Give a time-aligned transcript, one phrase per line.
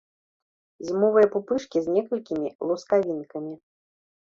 [0.87, 3.55] Зімовыя пупышкі з некалькімі лускавінкамі.